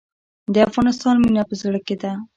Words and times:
د 0.53 0.55
افغانستان 0.69 1.15
مینه 1.23 1.43
په 1.49 1.55
زړه 1.61 1.79
کې 1.87 1.95
ده 2.01 2.11